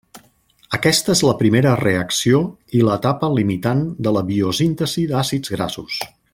[0.77, 2.39] Aquesta és la primera reacció
[2.79, 6.05] i l’etapa limitant de la biosíntesi d’àcids grassos.